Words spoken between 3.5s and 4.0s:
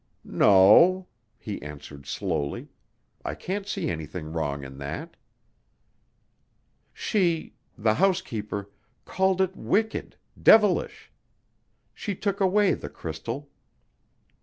see